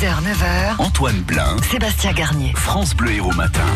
[0.00, 0.78] 6h, 9h.
[0.78, 2.54] Antoine Blin, Sébastien Garnier.
[2.56, 3.66] France Bleu Héros Matin.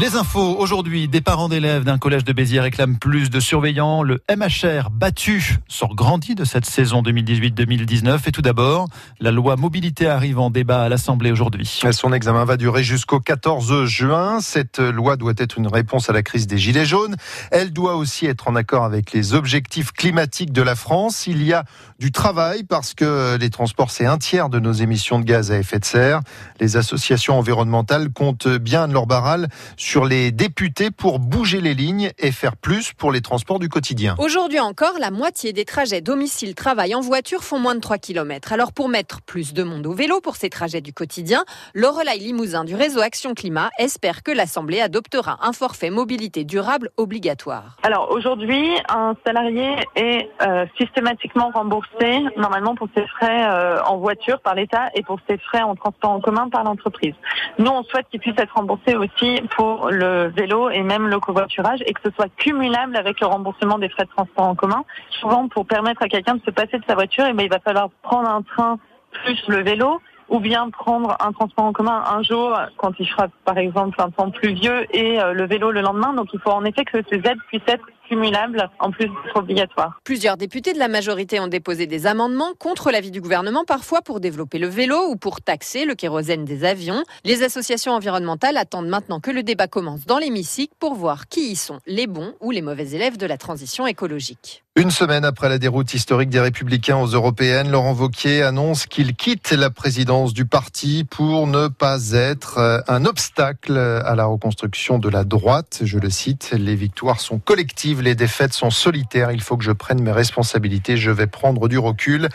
[0.00, 4.02] Les infos aujourd'hui, des parents d'élèves d'un collège de Béziers réclament plus de surveillants.
[4.02, 8.20] Le MHR battu sort grandi de cette saison 2018-2019.
[8.26, 8.88] Et tout d'abord,
[9.20, 11.82] la loi mobilité arrive en débat à l'Assemblée aujourd'hui.
[11.90, 14.40] Son examen va durer jusqu'au 14 juin.
[14.40, 17.16] Cette loi doit être une réponse à la crise des Gilets jaunes.
[17.50, 21.26] Elle doit aussi être en accord avec les objectifs climatiques de la France.
[21.26, 21.64] Il y a
[21.98, 25.58] du travail parce que les transports, c'est un tiers de nos émissions de gaz à
[25.58, 26.20] effet de serre.
[26.60, 29.48] Les associations environnementales comptent bien leur barral
[29.82, 34.14] sur les députés pour bouger les lignes et faire plus pour les transports du quotidien.
[34.18, 38.52] Aujourd'hui encore, la moitié des trajets domicile-travail en voiture font moins de 3 km.
[38.52, 42.62] Alors pour mettre plus de monde au vélo pour ces trajets du quotidien, Lorelai Limousin
[42.62, 47.76] du réseau Action Climat espère que l'Assemblée adoptera un forfait mobilité durable obligatoire.
[47.82, 54.40] Alors aujourd'hui, un salarié est euh, systématiquement remboursé normalement pour ses frais euh, en voiture
[54.42, 57.14] par l'État et pour ses frais en transport en commun par l'entreprise.
[57.58, 61.80] Nous, on souhaite qu'il puisse être remboursé aussi pour le vélo et même le covoiturage
[61.86, 64.84] et que ce soit cumulable avec le remboursement des frais de transport en commun.
[65.20, 67.60] Souvent, pour permettre à quelqu'un de se passer de sa voiture, eh ben, il va
[67.60, 68.78] falloir prendre un train
[69.24, 73.28] plus le vélo ou bien prendre un transport en commun un jour quand il fera
[73.44, 76.14] par exemple un temps pluvieux et euh, le vélo le lendemain.
[76.14, 80.00] Donc il faut en effet que ces aides puissent être cumulables en plus d'être obligatoires.
[80.04, 84.20] Plusieurs députés de la majorité ont déposé des amendements contre l'avis du gouvernement, parfois pour
[84.20, 87.04] développer le vélo ou pour taxer le kérosène des avions.
[87.24, 91.56] Les associations environnementales attendent maintenant que le débat commence dans l'hémicycle pour voir qui y
[91.56, 94.62] sont les bons ou les mauvais élèves de la transition écologique.
[94.74, 99.50] Une semaine après la déroute historique des Républicains aux Européennes, Laurent Vauquier annonce qu'il quitte
[99.50, 105.10] la présidence du parti pour ne pas être euh, un obstacle à la reconstruction de
[105.10, 105.82] la droite.
[105.84, 109.30] Je le cite, les victoires sont collectives, les défaites sont solitaires.
[109.32, 112.28] Il faut que je prenne mes responsabilités, je vais prendre du recul,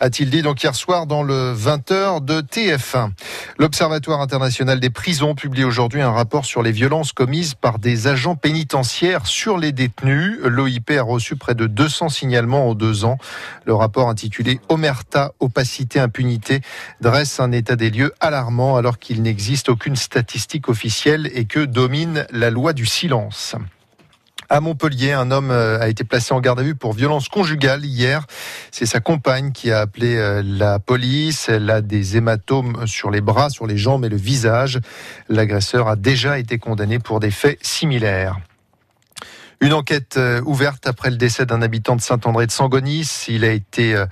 [0.00, 3.10] a-t-il dit donc hier soir dans le 20h de TF1.
[3.58, 8.36] L'Observatoire international des prisons publie aujourd'hui un rapport sur les violences commises par des agents
[8.36, 10.38] pénitentiaires sur les détenus.
[10.44, 13.18] L'OIP a reçu près de 200 signalements en deux ans.
[13.64, 16.60] Le rapport intitulé Omerta, opacité, impunité
[17.00, 22.26] dresse un état des lieux alarmant alors qu'il n'existe aucune statistique officielle et que domine
[22.30, 23.56] la loi du silence.
[24.48, 27.84] À Montpellier, un homme euh, a été placé en garde à vue pour violence conjugale
[27.84, 28.26] hier.
[28.70, 31.48] C'est sa compagne qui a appelé euh, la police.
[31.48, 34.80] Elle a des hématomes sur les bras, sur les jambes et le visage.
[35.28, 38.38] L'agresseur a déjà été condamné pour des faits similaires.
[39.62, 43.24] Une enquête euh, ouverte après le décès d'un habitant de Saint-André de Sangonis.
[43.28, 44.04] Il a été euh,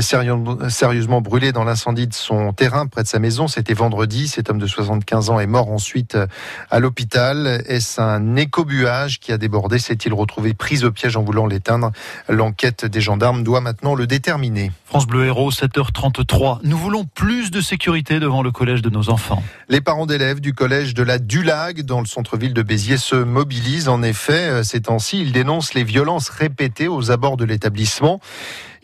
[0.00, 3.48] sérieusement brûlé dans l'incendie de son terrain près de sa maison.
[3.48, 4.28] C'était vendredi.
[4.28, 6.28] Cet homme de 75 ans est mort ensuite euh,
[6.70, 7.64] à l'hôpital.
[7.66, 9.80] Est-ce un écobuage qui a débordé?
[9.80, 11.90] S'est-il retrouvé pris au piège en voulant l'éteindre?
[12.28, 14.70] L'enquête des gendarmes doit maintenant le déterminer.
[14.84, 16.60] France Bleu Héros, 7h33.
[16.62, 19.42] Nous voulons plus de sécurité devant le collège de nos enfants.
[19.68, 23.88] Les parents d'élèves du collège de la Dulag dans le centre-ville de Béziers se mobilisent.
[23.88, 28.20] En effet, c'est ils dénoncent les violences répétées aux abords de l'établissement.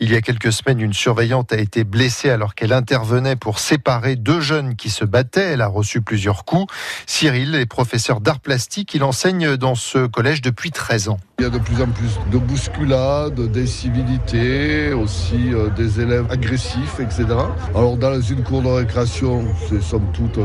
[0.01, 4.15] Il y a quelques semaines, une surveillante a été blessée alors qu'elle intervenait pour séparer
[4.15, 5.51] deux jeunes qui se battaient.
[5.51, 6.73] Elle a reçu plusieurs coups.
[7.05, 8.93] Cyril est professeur d'art plastique.
[8.93, 11.19] Il enseigne dans ce collège depuis 13 ans.
[11.39, 16.99] Il y a de plus en plus de bousculades, d'incivilité, aussi euh, des élèves agressifs,
[16.99, 17.25] etc.
[17.75, 20.39] Alors dans une cour de récréation, c'est somme toute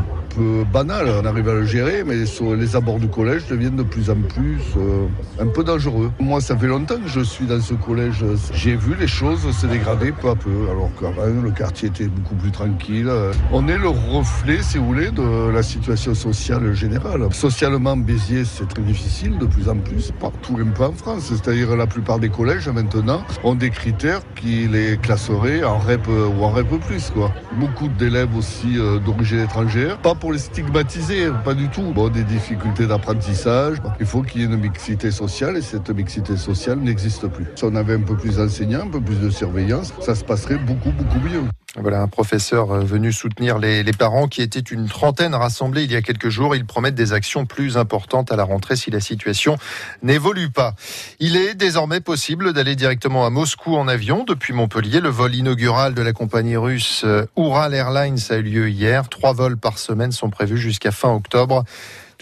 [0.73, 4.11] banal, on arrive à le gérer, mais sur les abords du collège deviennent de plus
[4.11, 5.07] en plus euh,
[5.41, 6.11] un peu dangereux.
[6.19, 8.25] Moi, ça fait longtemps que je suis dans ce collège.
[8.53, 12.35] J'ai vu les choses se dégrader peu à peu, alors qu'avant, le quartier était beaucoup
[12.35, 13.11] plus tranquille.
[13.53, 17.29] On est le reflet, si vous voulez, de la situation sociale générale.
[17.33, 21.25] Socialement, Béziers, c'est très difficile de plus en plus, partout un peu en France.
[21.25, 26.43] C'est-à-dire la plupart des collèges, maintenant, ont des critères qui les classeraient en REP ou
[26.45, 26.67] en REP+.
[27.15, 27.33] Quoi.
[27.59, 31.93] Beaucoup d'élèves aussi euh, d'origine étrangère, pas pour les stigmatiser, pas du tout.
[31.93, 33.77] Bon, des difficultés d'apprentissage.
[34.01, 37.45] Il faut qu'il y ait une mixité sociale et cette mixité sociale n'existe plus.
[37.57, 40.57] Si on avait un peu plus d'enseignants, un peu plus de surveillance, ça se passerait
[40.57, 41.43] beaucoup, beaucoup mieux.
[41.77, 45.97] Voilà un professeur euh, venu soutenir les, parents qui étaient une trentaine rassemblés il y
[45.97, 46.55] a quelques jours.
[46.55, 49.57] Ils promettent des actions plus importantes à la rentrée si la situation
[50.03, 50.75] n'évolue pas.
[51.19, 55.01] Il est désormais possible d'aller directement à Moscou en avion depuis Montpellier.
[55.01, 59.09] Le vol inaugural de la compagnie russe euh, Ural Airlines a eu lieu hier.
[59.09, 61.65] Trois vols par semaine sont prévus jusqu'à fin octobre.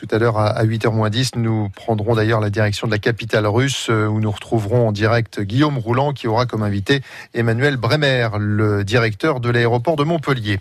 [0.03, 4.09] Tout à l'heure à 8h10, nous prendrons d'ailleurs la direction de la capitale russe euh,
[4.09, 7.03] où nous retrouverons en direct Guillaume Roulant qui aura comme invité
[7.35, 10.59] Emmanuel Bremer, le directeur de l'aéroport de Montpellier.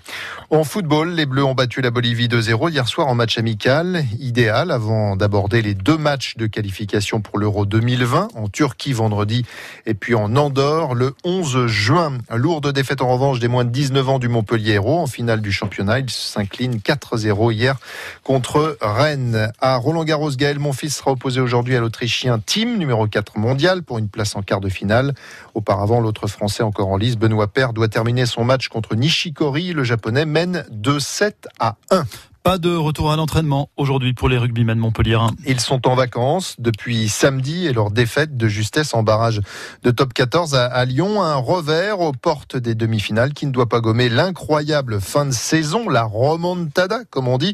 [0.52, 4.70] En football, les Bleus ont battu la Bolivie 2-0 hier soir en match amical, idéal
[4.70, 9.44] avant d'aborder les deux matchs de qualification pour l'Euro 2020 en Turquie vendredi
[9.88, 12.20] et puis en Andorre le 11 juin.
[12.30, 15.52] Lourde défaite en revanche des moins de 19 ans du Montpellier Héros en finale du
[15.52, 15.98] championnat.
[15.98, 17.78] Il s'incline 4-0 hier
[18.24, 19.31] contre Rennes.
[19.60, 23.98] À Roland Garros, Gaël Monfils sera opposé aujourd'hui à l'Autrichien Tim, numéro 4 mondial, pour
[23.98, 25.13] une place en quart de finale.
[25.54, 29.74] Auparavant, l'autre Français encore en lice, Benoît Paire, doit terminer son match contre Nishikori.
[29.74, 32.06] Le Japonais mène de 7 à 1.
[32.44, 35.20] Pas de retour à l'entraînement aujourd'hui pour les rugbymen Montpellier.
[35.46, 39.42] Ils sont en vacances depuis samedi et leur défaite de justesse en barrage
[39.84, 41.22] de top 14 à, Lyon.
[41.22, 45.88] Un revers aux portes des demi-finales qui ne doit pas gommer l'incroyable fin de saison,
[45.88, 47.54] la remontada, comme on dit.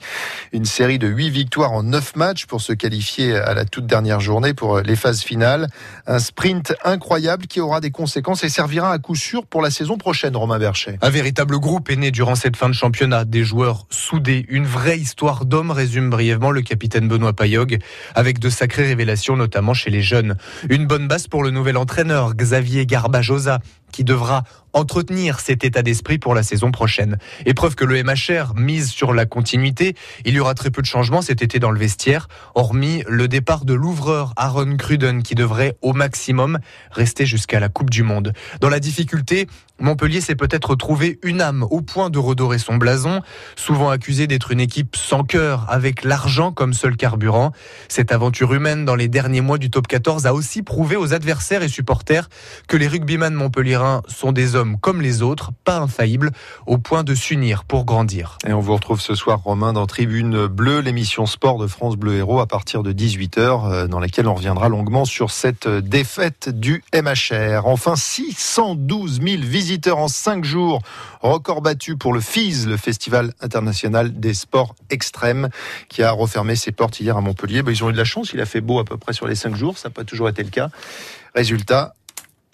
[0.54, 4.22] Une série de 8 victoires en 9 matchs pour se qualifier à la toute dernière
[4.22, 5.68] journée pour les phases finales.
[6.06, 9.98] Un sprint incroyable qui aura des conséquences et servira à coup sûr pour la saison
[9.98, 10.98] prochaine, Romain Berchet.
[11.02, 13.26] Un véritable groupe est né durant cette fin de championnat.
[13.26, 17.80] Des joueurs soudés, une vraie histoire d'homme, résume brièvement le capitaine Benoît Payog,
[18.16, 20.38] avec de sacrées révélations, notamment chez les jeunes.
[20.70, 23.60] Une bonne base pour le nouvel entraîneur, Xavier Garbajosa,
[23.98, 27.18] qui devra entretenir cet état d'esprit pour la saison prochaine.
[27.48, 29.96] Épreuve que le MHR mise sur la continuité.
[30.24, 33.66] Il y aura très peu de changements cet été dans le vestiaire, hormis le départ
[33.66, 36.60] de l'ouvreur Aaron Cruden qui devrait au maximum
[36.92, 38.34] rester jusqu'à la Coupe du Monde.
[38.62, 39.48] Dans la difficulté,
[39.80, 43.22] Montpellier s'est peut-être trouvé une âme au point de redorer son blason,
[43.56, 47.52] souvent accusé d'être une équipe sans cœur, avec l'argent comme seul carburant.
[47.88, 51.62] Cette aventure humaine dans les derniers mois du top 14 a aussi prouvé aux adversaires
[51.62, 52.28] et supporters
[52.68, 56.32] que les rugbyman montpelliérains sont des hommes comme les autres, pas infaillibles,
[56.66, 58.38] au point de s'unir pour grandir.
[58.48, 62.16] Et on vous retrouve ce soir, Romain, dans Tribune Bleue, l'émission sport de France Bleu
[62.16, 66.84] Héros à partir de 18h, euh, dans laquelle on reviendra longuement sur cette défaite du
[66.94, 67.66] MHR.
[67.66, 70.82] Enfin, 612 000 visiteurs en 5 jours.
[71.22, 75.50] Record battu pour le FIS, le Festival international des sports extrêmes,
[75.90, 77.64] qui a refermé ses portes hier à Montpellier.
[77.64, 79.28] Ben, ils ont eu de la chance, il a fait beau à peu près sur
[79.28, 80.70] les 5 jours, ça n'a pas toujours été le cas.
[81.36, 81.94] Résultat,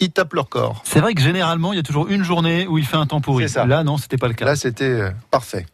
[0.00, 0.82] ils tapent leur corps.
[0.84, 3.20] C'est vrai que généralement, il y a toujours une journée où il fait un temps
[3.20, 3.48] pourri.
[3.48, 3.66] Ça.
[3.66, 4.44] Là, non, c'était pas le cas.
[4.44, 5.66] Là, c'était euh, parfait.